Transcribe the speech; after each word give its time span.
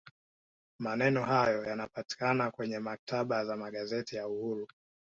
maneno 0.79 1.25
hayo 1.25 1.65
yanapatikana 1.65 2.51
kwenye 2.51 2.79
maktaba 2.79 3.45
za 3.45 3.55
magazeti 3.57 4.15
ya 4.15 4.27
uhuru 4.27 4.67